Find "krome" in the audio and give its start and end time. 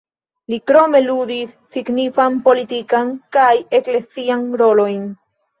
0.69-1.01